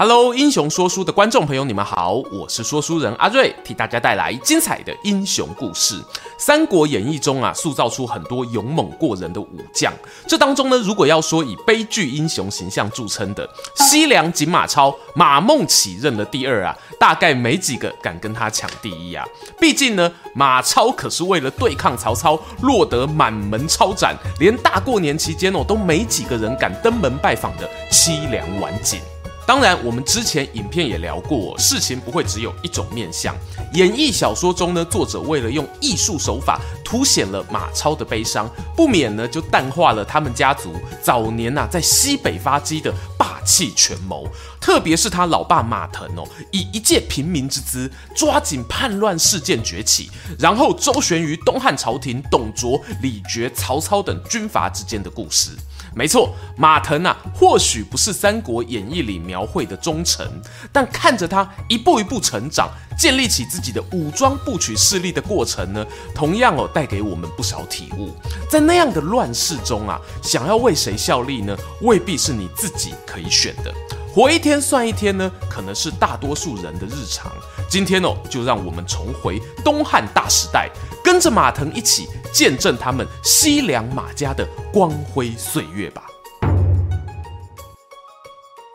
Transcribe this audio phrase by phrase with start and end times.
[0.00, 5.96] Hello，英雄说书的观众朋友，你们好，我是说书人阿瑞，替大家带来精彩的英雄故事。
[6.38, 9.92] 《三国演义》中啊，塑造出很多勇猛过人的武将。
[10.28, 19.26] 这当中呢，如果要说以悲剧英雄形象著称的西凉锦马超，马孟起任了第二啊，大概没几个敢跟他抢第一啊。
[19.58, 29.00] 毕竟呢，马超可是为了对抗曹操，落得满门抄斩，连大过年期间哦，都没几个人敢登门拜访的凄凉晚景。
[29.48, 33.34] 当然，我们之前影片也聊过，事情不会只有一种面向。
[33.72, 44.28] 演义小说中呢，作者为了用艺术手法凸显了马超的悲伤，不免呢就淡化了他们家族早年呐、啊、在西北发迹的霸气权谋。
[44.60, 55.52] 特别是他老爸马腾哦，以一介平民之姿抓紧叛乱事件崛起，然后周旋于东汉朝廷董卓、李傕、曹操等军阀之间的故事。
[55.98, 60.24] 没错，马腾啊，或许不是《三国演义》里描绘的忠臣，
[60.72, 68.14] 但看着他一步一步成长，建立起自己的武装部曲势力的过程呢，同样哦，带给我们不少体悟。
[68.48, 71.56] 在那样的乱世中啊，想要为谁效力呢？
[71.80, 73.74] 未必是你自己可以选的。
[74.14, 77.30] 活一天算一天呢，可能是大多数人的日常。
[77.68, 80.70] 今天哦，就让我们重回东汉大时代，
[81.10, 86.02] 跟着马腾一起见证他们西凉马家的光辉岁月吧。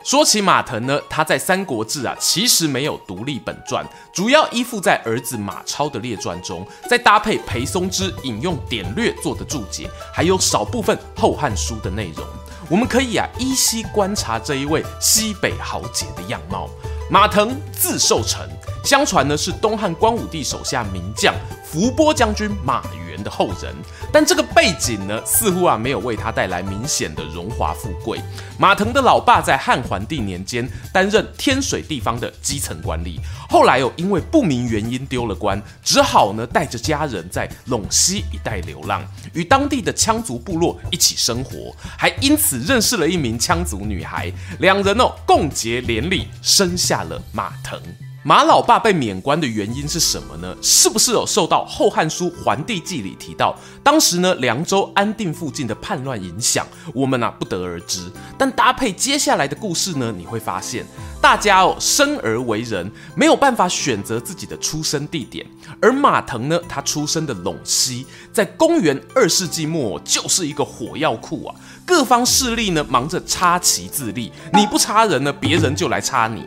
[0.02, 12.26] 说起马腾呢，他在《三国志》啊，其实没有独立本传，主要依附在儿子马超的列传中，再搭配裴松之引用典略做的注解，还有少部分《后汉书》的内容。
[12.68, 16.68] 我们可以啊依稀观察这一位西北豪杰的样貌。
[17.08, 18.44] 马腾字寿成，
[18.84, 23.74] 相传呢是东汉光武帝手下名将伏波将军马援的后人，
[24.12, 28.20] 但这个背景呢似乎啊没有为他带来明显的荣华富贵。
[28.58, 44.30] 马腾的老爸在汉桓帝年间担任天水地方的基层官吏，后来又因为不明原因丢了官，只好呢带着家人在陇西一带流浪，与当地的羌族部落一起生活，还因此认识了一名羌族女孩，
[44.60, 46.74] 两人哦共结连理，生。
[46.76, 47.80] 下了马腾，
[48.26, 50.56] 马老爸被免官的原因是什么呢？
[50.62, 56.66] 是不是有受到《后汉书·桓帝纪》里提到，当时呢凉州安定附近的叛乱影响？
[56.94, 58.10] 我们啊不得而知。
[58.38, 60.86] 但搭配接下来的故事呢，你会发现，
[61.20, 65.44] 大家哦生而为人，没有办法选择自己的出生地点。
[65.82, 71.54] 而马腾呢，他出生的陇西，在公元二世纪末就是一个火药库啊，
[71.84, 76.42] 各方势力呢忙着插旗自立，你不插人呢，别人就来插你。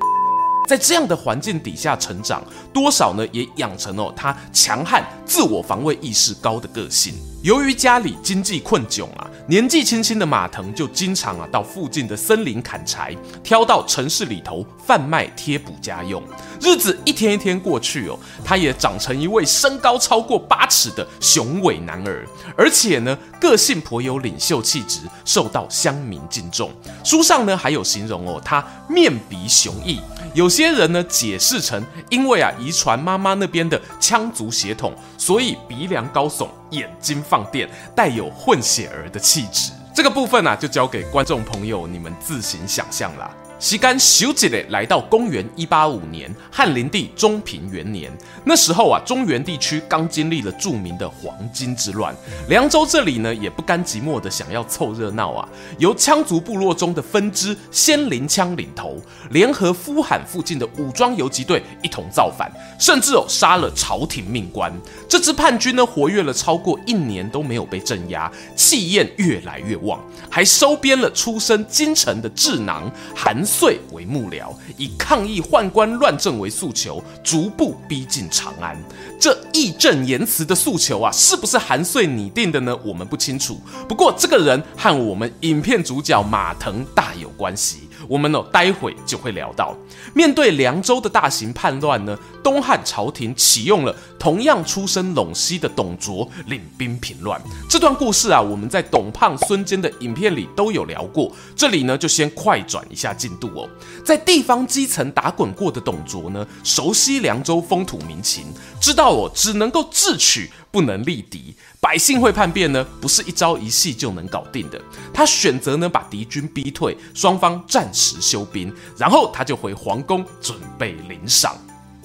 [0.67, 7.13] 在这样的环境底下成长，多少呢也养成了他强悍、自我防卫意识高的个性。
[7.47, 16.21] 由于家里经济困窘啊，年纪轻轻的马腾就经常啊到附近的森林砍柴，挑到城市里头贩卖贴补家用。
[16.59, 26.69] 日子一天一天过去哦，他也长成一位身高超过八尺的雄伟男儿，而且呢个性颇有领袖气质，受到乡民敬重。
[27.01, 30.01] 书上呢还有形容哦，他面鼻雄毅，
[30.33, 36.49] 有些人呢解释成因为啊遗传妈妈那边的羌族血统，所以鼻梁高耸。
[36.71, 39.71] 眼睛放电，带有混血儿的气质。
[39.93, 43.31] 这个部分呢、啊，就交给观众朋友你们自行想象啦。
[43.59, 48.11] 时间咻一下来到公元一八五年，汉灵帝中平元年。
[48.45, 52.15] 那时候啊，中原地区刚经历了著名的黄巾之乱，
[52.49, 58.97] 凉州这里呢也不甘寂寞的想要凑热闹啊，由羌族部落中的分支仙灵羌领头，
[59.31, 64.71] 联合夫罕附近的武装游击队一同造反，甚至哦杀了朝廷命官。
[65.09, 78.77] 这支叛军呢活跃了超过一年都没有被镇压，气焰越来越旺，还收编了出身京城的智囊韩遂为幕僚，以抗议宦官乱政为诉求，逐步逼近长安。
[79.17, 82.77] 这义正言辞的诉求啊，是不是韩遂拟定的呢？
[82.83, 83.59] 我们不清楚。
[83.87, 87.86] 不过这个人和我们影片主角马腾大有关系。
[88.07, 89.75] 我们呢，待会就会聊到。
[90.13, 97.41] 面对凉州的大型叛乱呢，东汉朝廷启用了同样出身陇西的董卓领兵平乱。
[97.69, 101.31] 这段故事啊，我们在董胖、孙坚的影片里都有聊过。
[101.55, 103.69] 这里呢，就先快转一下进度哦。
[104.03, 108.45] 在地方基层打滚过的董卓呢，熟悉凉州风土民情，
[108.79, 111.55] 知道哦，只能够智取不能力敌。
[111.79, 114.81] 百姓会叛变呢，不是一朝一夕就能搞定的。
[115.13, 121.55] 他选择呢，把敌军逼退，双方暂时休兵，然后他就回皇宫准备领赏。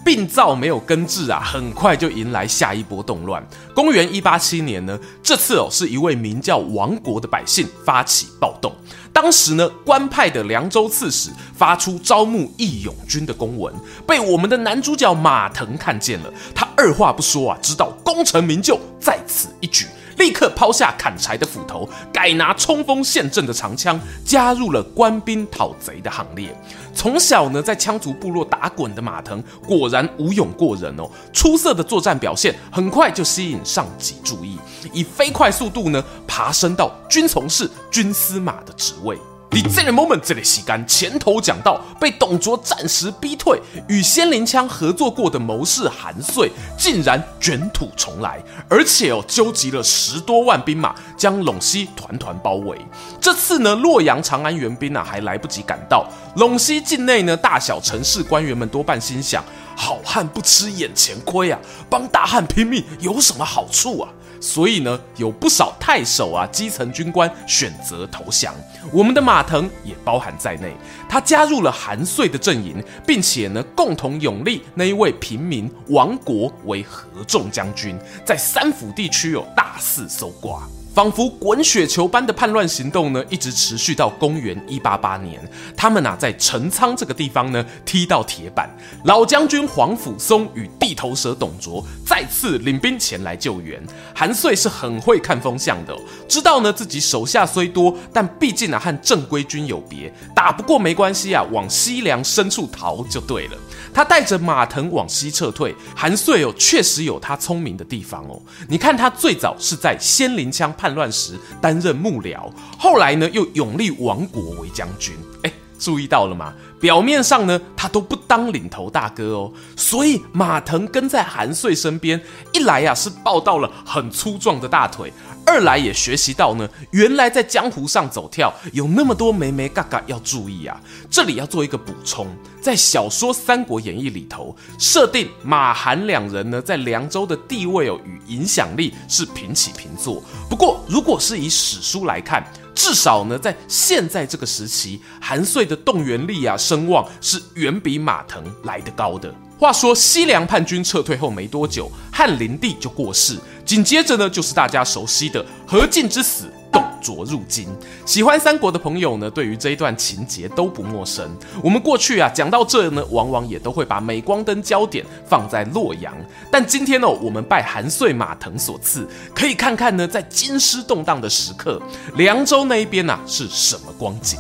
[0.05, 3.45] 病灶没有根治啊，很快就迎来下一波动乱。
[3.75, 8.75] 公元一八七年呢，这次哦是一位名叫王国的百姓发起暴动。
[9.13, 13.73] 当时呢，官派的凉州刺史发出招募义勇军的公文，
[14.07, 16.33] 被我们的男主角马腾看见了。
[16.55, 19.87] 他二话不说啊，知道功成名就在此一举。
[20.23, 26.57] 立刻抛下砍柴的斧头，改拿冲锋陷阵的长枪，加入了官兵讨贼的行列。
[26.95, 31.11] 从小呢在羌族部落打滚的马腾，果然武勇过人哦。
[31.33, 34.57] 出色的作战表现，很快就吸引上级注意，
[34.93, 39.19] 以飞快速度呢爬升到军从事、军司马的职位。
[39.55, 52.79] 你这个 moment 这里洗干前头讲到，被董卓暂时逼退，与仙灵枪合作过的谋士韩遂竟然卷土重来，而且哦，纠集了十多万兵马，将陇西团团包围。
[53.21, 59.45] 这次呢，洛阳、长安援兵啊，还来不及赶到，陇西境内呢，大小城市官员们多半心想：
[59.77, 61.61] 好汉不吃眼前亏啊，
[61.91, 64.09] 帮大汉拼命有什么好处啊？
[64.43, 68.53] 所以呢，有不少太守啊、基层军官选择投降，
[68.93, 70.77] 我们的马腾也包含在内。
[71.09, 80.61] 他加入了韩遂的阵营，并且呢，共同永立那一位平民王国为合众将军，在三府地区有大肆搜刮。
[80.95, 85.41] 仿佛滚雪球般的叛乱行动呢，一直持续到公元一八八年。
[85.75, 88.69] 他们啊，在陈仓这个地方呢，踢到铁板。
[89.05, 93.83] 老将军皇甫嵩与地头蛇董卓再次领兵前来救援。
[94.15, 95.97] 韩遂是很会看风向的，
[96.29, 103.57] 知道呢自己手下虽多，但毕竟啊和正规军有别，打不过没关系啊，往西凉深处逃就对了。
[103.95, 105.75] 他带着马腾往西撤退。
[105.95, 108.43] 韩遂哦，确实有他聪明的地方哦。
[108.69, 110.73] 你看他最早是在仙灵羌。
[110.73, 115.15] 叛乱时担任幕僚，后来呢又永立王国为将军。
[115.43, 116.55] 哎，注意到了吗？
[116.81, 122.21] 表面上呢他都不当领头大哥哦，所以马腾跟在韩遂身边，
[122.53, 125.13] 一来呀、啊、是抱到了很粗壮的大腿，
[125.53, 130.81] 二来也学习到呢原来在江湖上走跳有那么多眉眉嘎嘎要注意啊。
[131.11, 132.27] 这里要做一个补充。
[132.63, 140.23] 在小说《三国演义》里头，设定马韩两人呢，在凉州的地位哦与影响力是平起平坐。
[140.49, 142.43] 不过，如果是以史书来看，
[142.75, 149.35] 至少呢，在现在这个时期，韩遂的动员力啊、声望是远比马腾来得高的。
[149.59, 153.37] 话说，西凉叛军撤退后没多久，汉灵帝就过世，
[153.73, 156.45] 紧接着呢，就是大家熟悉的何进之死。
[156.71, 157.67] 董卓入京，
[158.05, 161.27] 喜欢三国的朋友呢，对于这一段情节都不陌生。
[161.65, 166.15] 我们过去啊讲到这呢，往往也都会把镁光灯焦点放在洛阳。
[166.51, 171.81] 但今天呢，我们拜韩遂马腾所赐，可以看看呢，在京师动荡的时刻，
[172.17, 174.39] 凉州那一边啊是什么光景？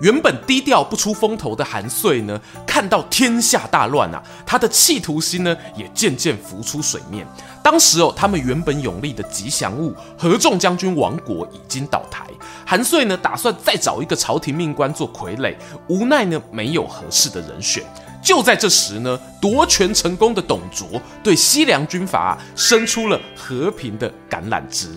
[0.00, 7.26] 原本低调不出风头的韩遂呢，看到天下大乱啊，他的企图心呢也渐渐浮出水面。
[7.62, 12.26] 当时哦，他们原本拥立的吉祥物合众将军王国已经倒台，
[12.66, 15.54] 韩遂呢打算再找一个朝廷命官做傀儡，
[15.88, 17.84] 无奈呢没有合适的人选。
[18.22, 24.88] 就在这时呢，夺权成功的董卓对西凉军阀伸出了和平的橄榄枝。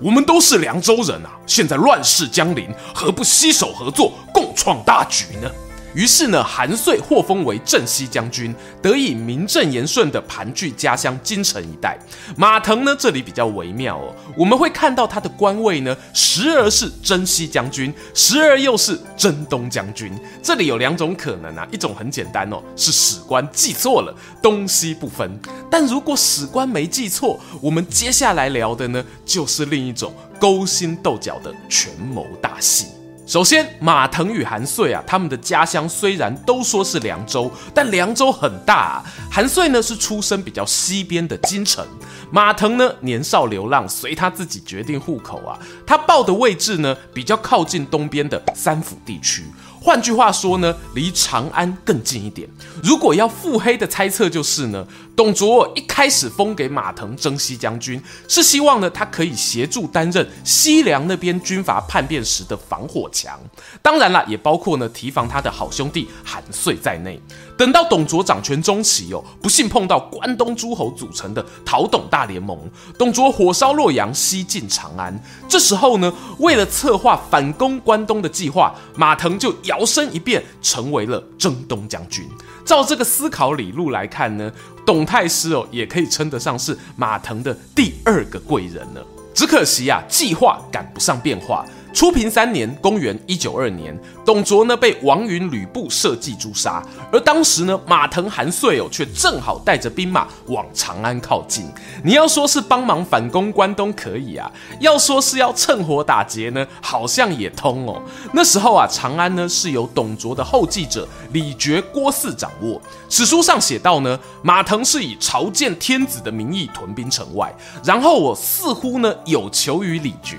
[0.00, 5.50] 我们都是凉州人啊，现在乱世将临，何不携手合作，共创大局呢？
[5.94, 11.98] 于是呢，韩遂获封为镇西将军，得以名正言顺地盘踞家乡京城一带。
[12.36, 20.12] 马腾呢，这里比较微妙哦，我们会看到他的官位呢，时而是征西将军，时而又是征东将军。
[20.42, 25.38] 这里有两种可能啊，一种很简单哦，是史官记错了，东西不分。
[25.70, 32.86] 但如果史官没记错，我们接下来聊的呢，就是另一种勾心斗角的权谋大戏。
[33.24, 39.04] 首先，马腾与韩遂啊，他们的家乡虽然都说是凉州，但凉州很大啊。
[39.30, 41.86] 韩遂呢是出生比较西边的京城，
[42.30, 45.56] 马腾呢年少流浪，随他自己决定户口啊。
[45.86, 49.44] 他报的位置呢比较靠近东边的三府地区。
[49.82, 52.48] 换句话说呢，离长安更近一点。
[52.84, 54.86] 如果要腹黑的猜测，就是呢，
[55.16, 63.36] 董卓一开始封给马腾征西将军，是希望呢他可以协助担任西凉那边军阀叛变时的防火墙。
[63.82, 67.20] 当然啦，也包括呢提防他的好兄弟韩遂在内。
[67.58, 72.58] 等到董卓掌权中期哦，不幸碰到关东诸侯组成的讨董大联盟，
[72.98, 75.16] 董卓火烧洛阳，西进长安。
[75.48, 82.28] 这时候呢，为了策划反攻关东的计划，马腾就摇身一变成为了征东将军。
[82.64, 84.52] 照这个思考理路来看呢，
[84.84, 89.04] 董太师哦，也可以称得上是马腾的第二个贵人了。
[89.34, 91.64] 只可惜啊，计划赶不上变化。
[91.94, 101.66] 初平三年，公元一九二年，董卓呢被王允、吕布设计诛杀，而当时呢，马腾、韩遂哦却正好带着兵马往长安靠近。
[102.04, 104.50] 你要说是帮忙反攻关东可以啊，
[104.80, 108.00] 要说是要趁火打劫呢，好像也通哦。
[108.32, 112.80] 那时候啊，长安呢是由董卓的后继者李傕、郭汜掌握。
[113.08, 117.52] 史书上写道呢，马腾是以朝见天子的名义屯兵城外，
[117.84, 120.36] 然后我似乎呢有求于李傕，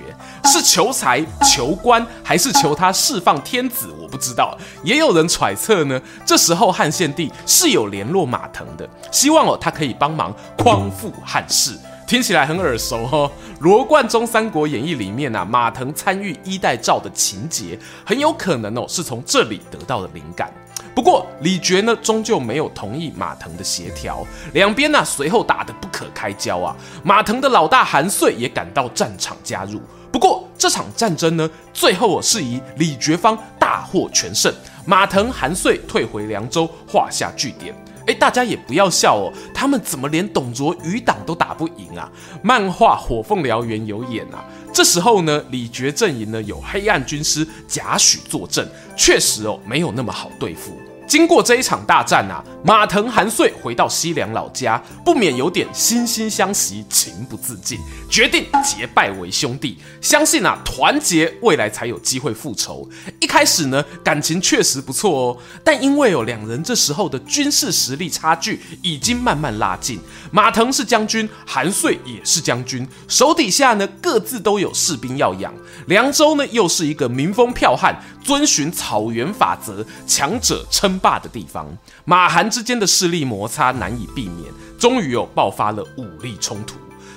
[0.49, 1.23] 是求财。
[1.43, 4.57] 求官还是求他释放天子，我不知道。
[4.83, 11.77] 也有人揣测呢，这时候汉献帝是有联络马腾的，希望哦他可以帮忙匡复汉室。
[12.05, 20.51] 听起来很耳熟哦，《罗贯中三国演义》里面啊，马腾参与衣带诏的情节，很有可能哦是从这里得到的灵感。
[20.93, 26.75] 不过李傕呢，终究没有同意马腾的协调，两边呢随后打得不可开交啊。
[27.03, 29.81] 马腾的老大韩遂也赶到战场加入。
[30.11, 33.35] 不过这场战争呢，最后是以李傕方
[33.73, 34.53] 大获全胜，
[34.85, 37.73] 马腾、韩遂退回凉州，画下句点。
[38.05, 42.07] 哎，大家也不要笑哦，他们怎么连董卓余党都打不赢啊？
[42.43, 44.45] 漫画《火凤燎原》有演啊。
[44.71, 50.77] 这时候呢，李傕阵营呢有黑暗军师贾诩坐镇，确实哦没有那么好对付。
[51.05, 57.79] 经过这一场大战啊，马腾、韩遂回到西凉老家，不免有点惺惺相惜，情不自禁，
[58.09, 59.77] 决定结拜为兄弟。
[60.01, 62.89] 相信啊，团结未来才有机会复仇。
[63.19, 69.99] 一开始呢，感情确实不错哦，但因为哦，两人这时候的军事实力差距已经慢慢拉近。
[70.31, 75.53] 马腾是将军，韩遂也是将军，手底下呢各自都有士兵要养。
[75.87, 81.67] 凉州呢又是一个民风剽悍，遵循草原法则，强者称霸的地方，
[82.05, 86.75] 马韩之间的势力摩擦难以避免，终于又爆发了武力冲突。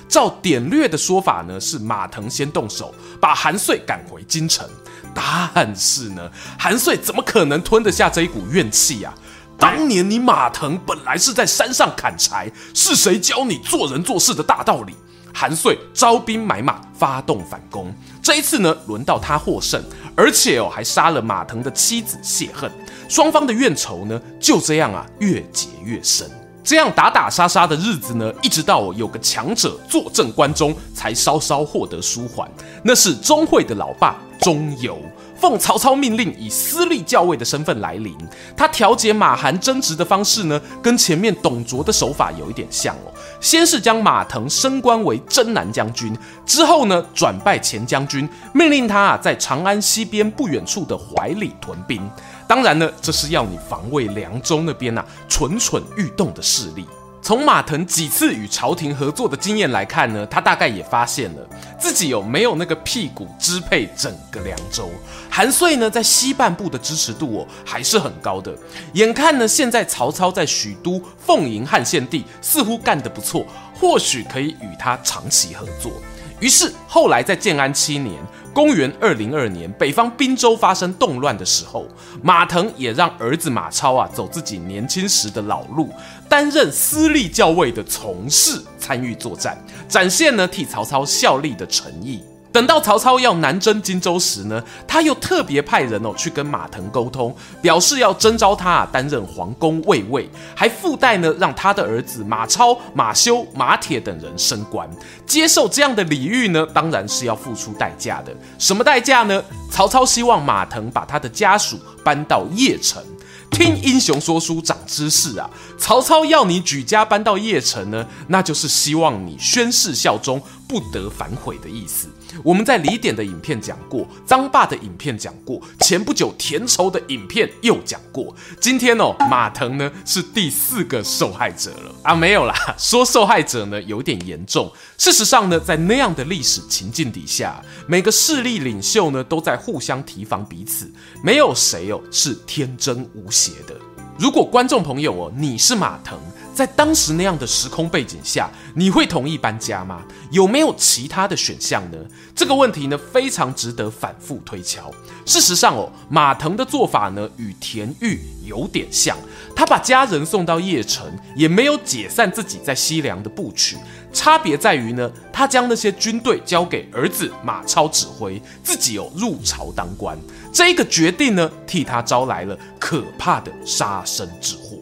[0.09, 4.67] 照典略的说法呢，是马腾先动手，把韩遂赶回京城。
[5.13, 9.13] 但是呢，韩遂怎么可能吞得下这一股怨气呀？
[9.57, 14.93] 当年你马腾本来是在山上砍柴，是谁教你做人做事的大道理？
[15.33, 17.93] 韩遂招兵买马，发动反攻。
[18.27, 19.81] 这一次呢，轮到他获胜，
[20.13, 22.69] 而且哦，还杀了马腾的妻子泄恨。
[23.07, 26.29] 双方的怨仇呢，就这样啊，越结越深。
[26.61, 32.51] 这样打打杀杀的日子呢，一直到有个强者坐镇关中，才稍稍获得舒缓。
[32.83, 34.99] 那是钟会的老爸中游。
[35.39, 38.17] 奉曹操命令，以私立校尉的身份来临。
[38.55, 43.13] 他调解马韩争执的方式呢，跟前面董卓的手法有一点像哦。
[43.39, 52.01] 先是将马腾升官为征南将军，之后呢，转拜前将军，命令他啊，在长安西边不远处的怀里屯兵。
[52.47, 56.87] 当然呢，这是要你防卫凉州那边啊蠢蠢欲动的势力。
[57.27, 61.45] 从马腾几次与朝廷合作的经验来看呢，他大概也发现了
[61.77, 64.89] 自己有没有那个屁股支配整个凉州。
[65.29, 68.55] 韩遂呢，在西半部的支持度哦还是很高的。
[68.93, 73.45] 眼看呢，现在曹操在许都奉迎汉献帝，似乎干得不错，
[73.77, 75.91] 或许可以与他长期合作。
[76.39, 78.15] 于是后来在建安七年。
[78.53, 81.85] 公元二零二年，北方滨州发生动乱的时候，
[82.23, 85.91] 马腾也让儿子马超啊走自己年轻时的老路，
[86.29, 89.57] 担任私立校尉的从事，参与作战，
[89.87, 92.21] 展现呢替曹操效力的诚意。
[92.49, 104.89] 等到曹操要南征荆州时呢，他又特别派人哦去跟马腾沟通，表示要征召他啊担任皇宫卫尉，还附带呢让他的儿子马超、马修、马铁等人升官。
[105.27, 108.33] 接受这样的礼遇呢，当然是要付出代价的。
[108.57, 109.43] 什么代价呢？
[109.69, 113.03] 曹操希望马腾把他的家属搬到邺城。
[113.51, 115.49] 听英雄说书长知识啊！
[115.77, 122.07] 曹操要你举家搬到邺城呢，那就是希望你宣誓效忠，不得反悔的意思。
[122.43, 128.35] 我们在李典的影片讲过，臧霸的影片讲过，前不久田畴的影片又讲过。
[128.59, 134.71] 今天哦，马腾呢是第四个受害者了啊，没有啦， 说受害者呢有点严重。
[134.97, 140.91] 事实上呢，在那样的历史情境底下，每个势力领袖呢都在互相提防彼此，
[141.23, 143.75] 没有谁哦是天真无邪的。
[144.19, 146.19] 如果观众朋友哦，你是马腾。
[146.57, 150.01] 在当时那样的时空背景下，你会同意搬家吗？
[150.31, 151.97] 有没有其他的选项呢？
[152.35, 154.91] 这个问题呢，非常值得反复推敲。
[155.23, 159.15] 事实上哦，马腾的做法呢，与田豫有点像，
[159.55, 163.77] 他把家人送到邺城，也没有解散自己在西凉的部曲。
[164.11, 170.17] 差别在于呢，他将那些军队交给儿子马超指挥，自己哦入朝当官。
[170.51, 174.79] 这个决定呢，替他招来了可怕的杀身之祸。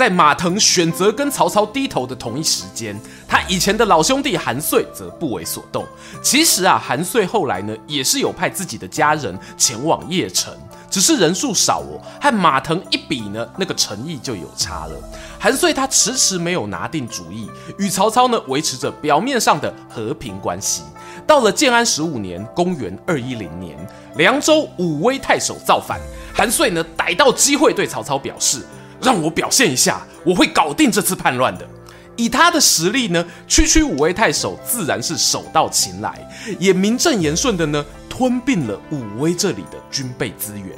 [0.00, 5.84] 在马腾选择跟曹操低头的同一时间，他以前的老兄弟韩遂则不为所动。
[6.22, 10.54] 其实啊，韩遂后来呢，也是有派自己的家人前往邺城。
[10.88, 14.94] 只是人数少哦，和马腾一比呢，那个诚意就有差了。
[15.38, 20.82] 韩遂他迟迟没有拿定主意，与曹操呢维持着表面上的和平关系。
[21.26, 23.76] 到了建安十五年（公元二一零年），
[24.16, 26.00] 凉州武威太守造反，
[26.34, 28.64] 韩遂呢逮到机会对曹操表示
[29.02, 31.66] ：“让我表现一下，我会搞定这次叛乱的。”
[32.16, 36.28] 以他的实力呢，区区武威太守自然是手到擒来，
[36.58, 37.84] 也名正言顺的呢。
[38.10, 40.68] 吞并了武威这里的军备资源。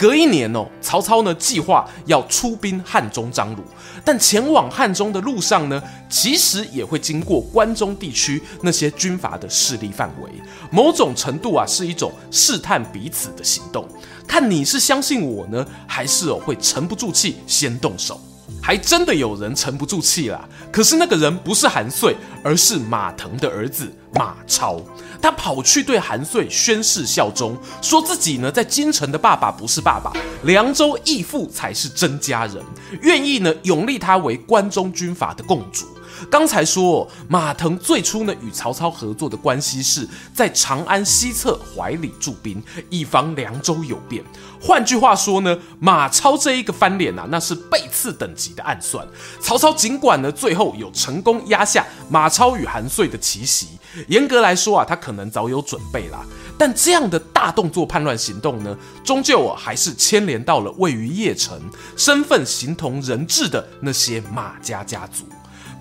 [0.00, 3.62] 隔一年哦，曹操呢计划要出兵汉中张鲁，
[4.02, 10.30] 但前往汉中的路上呢，其实也会经过关中地区那些军阀的势力范围。
[10.70, 13.86] 某种程度啊，是一种试探彼此的行动，
[14.26, 18.18] 看你是相信我呢，还是哦会沉不住气先动手。
[18.62, 24.80] 还真的有人沉不住气啦，可是那个人不是韩遂，而是马腾的儿子马超。
[25.22, 30.12] 他跑去对韩遂宣誓效忠，说自己呢在京城的爸爸不是爸爸，
[30.44, 32.64] 凉州义父才是真家人，
[33.02, 35.86] 愿意呢永立他为关中军阀的共主。
[36.28, 44.24] 刚才说马腾最初呢与曹操合作的关系是在长安西侧怀里驻兵，以防凉州有变。
[44.60, 49.06] 换句话说呢，马超这一个翻脸啊，那是背刺等级的暗算。
[49.40, 53.68] 曹操尽管呢最后有成功压下马超与韩遂的奇袭，
[54.08, 56.24] 严格来说啊，他可能早有准备啦。
[56.58, 61.58] 但这样的大动作叛乱行动呢，终究啊还是牵连到了位于邺城、
[61.96, 65.24] 身份形同人质的那些马家家族。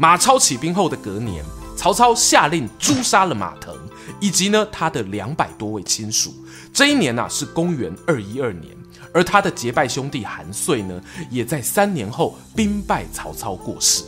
[0.01, 1.43] 马超起兵后的隔年，
[1.75, 3.75] 曹操下令诛杀了马腾，
[4.21, 6.33] 以及呢他的两百多位亲属。
[6.73, 8.73] 这一年呢、是公元二一二年，
[9.13, 14.05] 而他的结拜兄弟韩遂呢，也在三年后兵败曹操过世。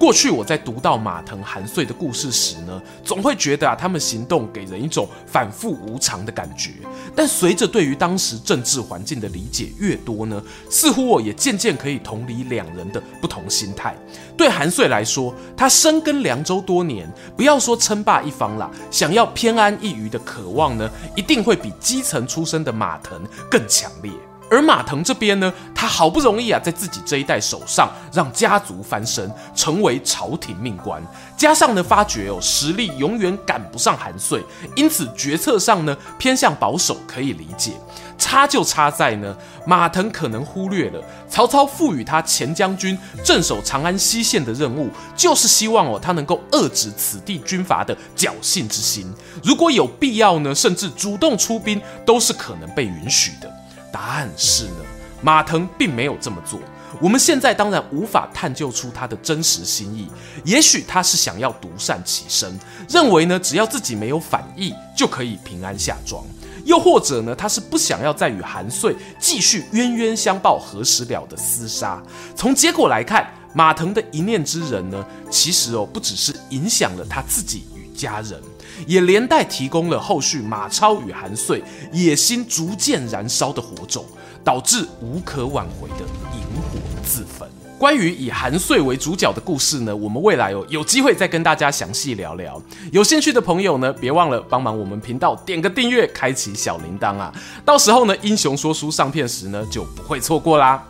[0.00, 6.70] 过去我在读到马腾、韩遂的故事时呢，总会觉得啊，他们行动给人一种反复无常的感觉。
[7.14, 13.94] 但随着对于当时政治环境的理解越多呢，似乎我也渐渐可以同理两人的不同心态。
[14.38, 24.10] 对韩遂来说，他深耕凉州多年，不要说称霸一方啦，想要偏安一隅的渴望呢，一定会比基层出身的马腾更强烈。
[24.50, 31.00] 而马腾这边呢，他好不容易啊，在自己这一代手上让家族翻身，成为朝廷命官，
[31.36, 34.42] 加上呢发觉哦实力永远赶不上韩遂，
[34.74, 37.72] 因此决策上呢偏向保守，可以理解。
[38.18, 39.34] 差就差在呢，
[39.64, 49.10] 马腾可能忽略了曹操赋予他前将军镇守长安西线的任务，就是希望哦他能够遏制此地军阀的侥幸之心。
[49.42, 53.50] 如果有必要呢，甚至主动出兵，都是可能被允许的。
[53.92, 54.84] 答案是呢，
[55.22, 56.60] 马腾并没有这么做。
[57.00, 60.08] 我们现在当然无法探究出他的真实心意，
[60.44, 66.24] 也许他是想要独善其身，认为呢只要自己没有反意就可以平安下庄；
[66.64, 72.02] 又或者呢他是不想要再与韩遂继续冤冤相报何时了的厮杀。
[72.34, 78.40] 从结果来看，马腾的一念之仁呢，其实哦不只是影响了他自己与家人。
[78.86, 81.62] 也连带提供了后续马超与韩遂
[81.92, 84.04] 野心逐渐燃烧的火种，
[84.44, 87.48] 导致无可挽回的引火自焚。
[87.78, 92.60] 关于以韩遂为主角的故事呢，我们未来有有机会再跟大家详细聊聊。
[92.92, 97.32] 有兴趣的朋友呢，别忘了帮忙我们频道点个订阅，开启小铃铛啊！
[97.64, 100.89] 到时候呢，英雄说书上片时呢，就不会错过啦。